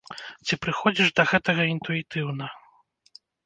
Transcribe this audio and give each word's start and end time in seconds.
Ці 0.45 0.57
прыходзіш 0.63 1.11
да 1.21 1.27
гэтага 1.33 1.63
інтуітыўна? 1.75 2.51